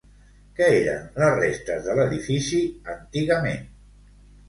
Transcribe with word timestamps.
Què 0.59 0.69
eren 0.77 1.05
les 1.25 1.35
restes 1.43 1.87
de 1.91 1.97
l'edifici 2.01 2.65
antigament? 2.97 3.65